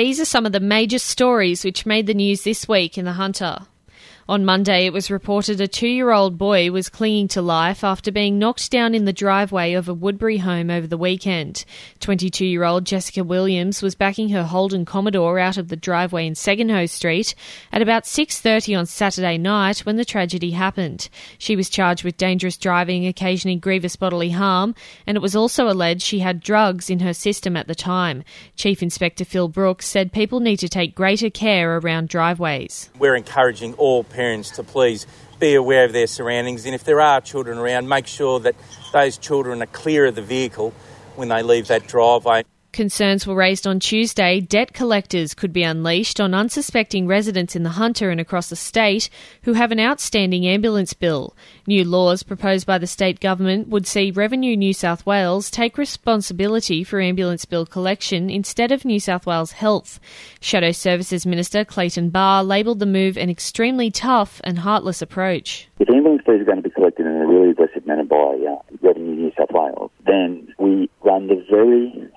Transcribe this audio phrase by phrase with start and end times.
[0.00, 3.12] These are some of the major stories which made the news this week in The
[3.12, 3.66] Hunter.
[4.30, 8.12] On Monday, it was reported a two year old boy was clinging to life after
[8.12, 11.64] being knocked down in the driveway of a Woodberry home over the weekend.
[11.98, 16.34] 22 year old Jessica Williams was backing her Holden Commodore out of the driveway in
[16.34, 17.34] Segenhoe Street
[17.72, 21.08] at about 6.30 on Saturday night when the tragedy happened.
[21.36, 24.76] She was charged with dangerous driving occasioning grievous bodily harm,
[25.08, 28.22] and it was also alleged she had drugs in her system at the time.
[28.54, 32.90] Chief Inspector Phil Brooks said people need to take greater care around driveways.
[32.96, 35.06] We're encouraging all parents to please
[35.38, 38.54] be aware of their surroundings and if there are children around, make sure that
[38.92, 40.74] those children are clear of the vehicle
[41.16, 42.44] when they leave that driveway.
[42.72, 47.70] Concerns were raised on Tuesday debt collectors could be unleashed on unsuspecting residents in the
[47.70, 49.10] Hunter and across the state
[49.42, 51.34] who have an outstanding ambulance bill.
[51.66, 56.84] New laws proposed by the state government would see Revenue New South Wales take responsibility
[56.84, 59.98] for ambulance bill collection instead of New South Wales Health.
[60.40, 65.68] Shadow Services Minister Clayton Barr labelled the move an extremely tough and heartless approach.
[65.80, 68.62] If ambulance fees are going to be collected in a really aggressive manner by uh,
[68.80, 72.08] Revenue New South Wales, then we run the very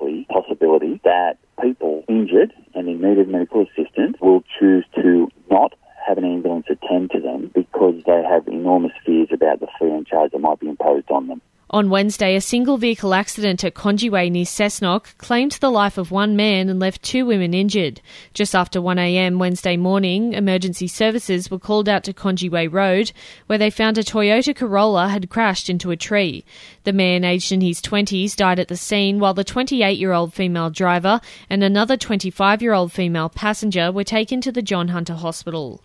[0.00, 5.74] likely possibility that people injured and in need of medical assistance will choose to not
[6.06, 10.06] have an ambulance attend to them because they have enormous fears about the fee and
[10.06, 11.37] charge that might be imposed on them.
[11.70, 16.34] On Wednesday, a single vehicle accident at Congewai near Cessnock claimed the life of one
[16.34, 18.00] man and left two women injured.
[18.32, 23.12] Just after 1am Wednesday morning, emergency services were called out to Congewai Road,
[23.48, 26.42] where they found a Toyota Corolla had crashed into a tree.
[26.84, 30.32] The man, aged in his 20s, died at the scene, while the 28 year old
[30.32, 35.16] female driver and another 25 year old female passenger were taken to the John Hunter
[35.16, 35.82] Hospital.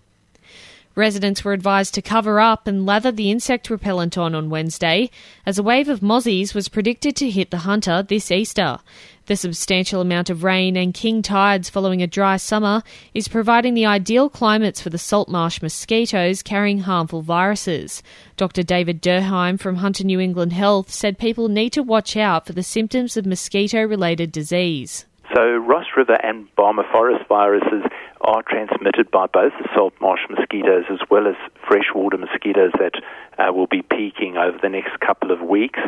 [0.96, 5.10] Residents were advised to cover up and lather the insect repellent on on Wednesday,
[5.44, 8.78] as a wave of mozzies was predicted to hit the hunter this Easter.
[9.26, 12.84] The substantial amount of rain and king tides following a dry summer
[13.16, 18.04] is providing the ideal climates for the salt marsh mosquitoes carrying harmful viruses.
[18.38, 18.62] Dr.
[18.62, 22.62] David Durrheim from Hunter New England Health said people need to watch out for the
[22.62, 25.06] symptoms of mosquito related disease.
[25.34, 27.84] So, Ross River and Barmah Forest viruses
[28.23, 31.35] are transmitted by both the salt marsh mosquitoes as well as
[31.67, 32.94] freshwater mosquitoes that
[33.38, 35.79] uh, will be peaking over the next couple of weeks.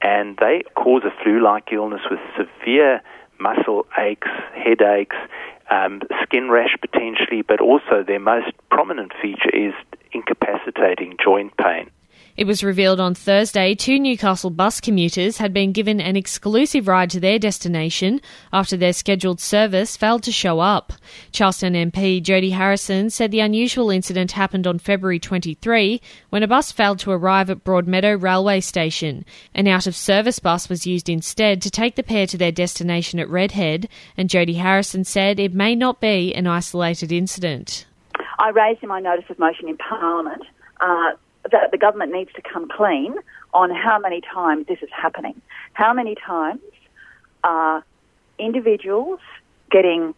[0.00, 3.00] And they cause a flu like illness with severe
[3.38, 5.16] muscle aches, headaches,
[5.70, 9.74] um, skin rash potentially, but also their most prominent feature is
[10.12, 11.90] incapacitating joint pain.
[12.36, 17.10] It was revealed on Thursday two Newcastle bus commuters had been given an exclusive ride
[17.10, 18.20] to their destination
[18.52, 20.92] after their scheduled service failed to show up.
[21.30, 26.00] Charlestown MP Jodie Harrison said the unusual incident happened on February 23
[26.30, 29.24] when a bus failed to arrive at Broadmeadow Railway Station.
[29.54, 33.20] An out of service bus was used instead to take the pair to their destination
[33.20, 37.86] at Redhead, and Jodie Harrison said it may not be an isolated incident.
[38.40, 40.42] I raised in my notice of motion in Parliament
[40.80, 41.12] uh,
[41.50, 43.14] that the government needs to come clean
[43.52, 45.40] on how many times this is happening.
[45.74, 46.60] How many times
[47.42, 47.84] are
[48.38, 49.20] individuals
[49.70, 50.14] getting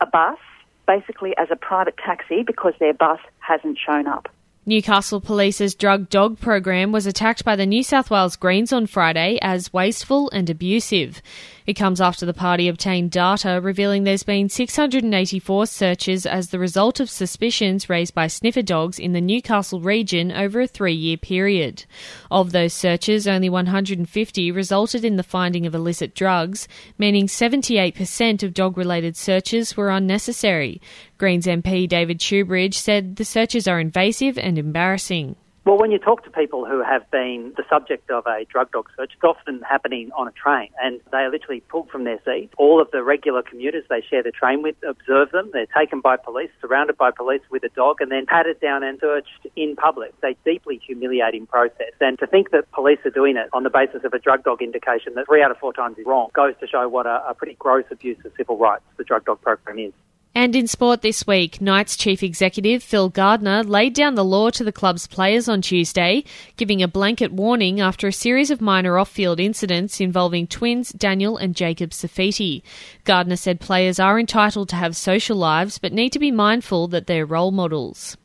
[0.00, 0.38] a bus
[0.86, 4.28] basically as a private taxi because their bus hasn't shown up?
[4.68, 9.38] Newcastle Police's drug dog program was attacked by the New South Wales Greens on Friday
[9.40, 11.22] as wasteful and abusive.
[11.68, 16.98] It comes after the party obtained data revealing there's been 684 searches as the result
[16.98, 21.84] of suspicions raised by sniffer dogs in the Newcastle region over a three year period.
[22.28, 26.66] Of those searches, only 150 resulted in the finding of illicit drugs,
[26.98, 30.80] meaning 78% of dog related searches were unnecessary.
[31.18, 35.36] Greens MP David Shoebridge said the searches are invasive and embarrassing.
[35.66, 38.88] Well, when you talk to people who have been the subject of a drug dog
[38.96, 42.54] search, it's often happening on a train and they are literally pulled from their seats.
[42.56, 45.50] All of the regular commuters they share the train with observe them.
[45.52, 49.00] They're taken by police, surrounded by police with a dog and then patted down and
[49.00, 50.14] searched in public.
[50.22, 51.94] It's a deeply humiliating process.
[52.00, 54.62] And to think that police are doing it on the basis of a drug dog
[54.62, 57.34] indication that three out of four times is wrong goes to show what a, a
[57.34, 59.92] pretty gross abuse of civil rights the drug dog program is.
[60.36, 64.62] And in sport this week, Knights chief executive Phil Gardner laid down the law to
[64.62, 66.24] the club's players on Tuesday,
[66.58, 71.38] giving a blanket warning after a series of minor off field incidents involving twins Daniel
[71.38, 72.60] and Jacob Saifiti.
[73.04, 77.06] Gardner said players are entitled to have social lives but need to be mindful that
[77.06, 78.18] they're role models.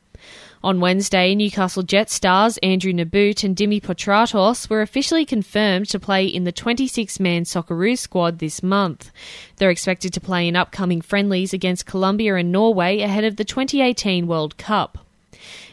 [0.63, 6.27] On Wednesday, Newcastle Jet stars Andrew Nabbout and Dimi Petratos were officially confirmed to play
[6.27, 9.09] in the 26 man Socceroos squad this month.
[9.55, 14.27] They're expected to play in upcoming friendlies against Colombia and Norway ahead of the 2018
[14.27, 14.99] World Cup.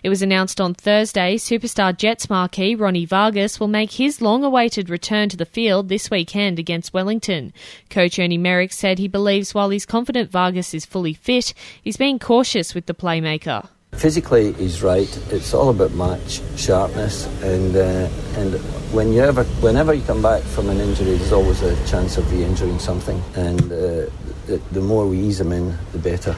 [0.02, 4.88] It was announced on Thursday superstar Jets marquee Ronny Vargas will make his long awaited
[4.88, 7.52] return to the field this weekend against Wellington.
[7.90, 11.52] Coach Ernie Merrick said he believes while he's confident Vargas is fully fit,
[11.82, 13.68] he's being cautious with the playmaker.
[13.92, 15.08] Physically, he's right.
[15.30, 18.54] It's all about match sharpness, and uh, and
[18.92, 22.30] when you ever, whenever you come back from an injury, there's always a chance of
[22.30, 24.06] re-injuring something, and uh,
[24.46, 26.36] the, the more we ease him in, the better.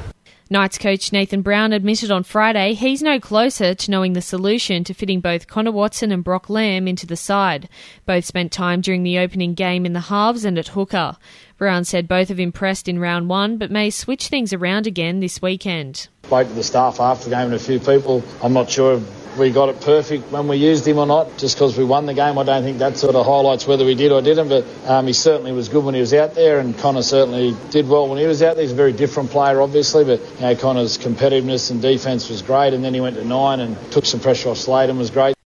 [0.52, 4.92] Knights coach Nathan Brown admitted on Friday he's no closer to knowing the solution to
[4.92, 7.68] fitting both Connor Watson and Brock Lamb into the side.
[8.04, 11.16] Both spent time during the opening game in the halves and at hooker.
[11.56, 15.40] Brown said both have impressed in round one, but may switch things around again this
[15.40, 16.08] weekend.
[16.30, 18.22] Spoke to the staff after the game and a few people.
[18.40, 21.36] I'm not sure if we got it perfect when we used him or not.
[21.38, 23.96] Just because we won the game, I don't think that sort of highlights whether we
[23.96, 24.48] did or didn't.
[24.48, 27.88] But um, he certainly was good when he was out there, and Connor certainly did
[27.88, 28.62] well when he was out there.
[28.62, 32.74] He's a very different player, obviously, but you know, Connor's competitiveness and defence was great.
[32.74, 35.34] And then he went to nine and took some pressure off Slade and was great.